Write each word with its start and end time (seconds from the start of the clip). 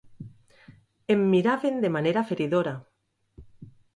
Em 1.15 1.21
miraven 1.33 1.77
de 1.85 1.93
manera 1.97 2.25
feridora. 2.31 2.75